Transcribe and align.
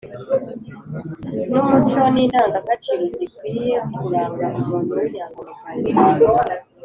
n’umuco 1.51 1.99
n’indangagaciro 2.13 3.03
zikwiye 3.15 3.73
kuranga 3.93 4.45
umuntu 4.59 4.91
w’inyangamugayo 5.01 6.65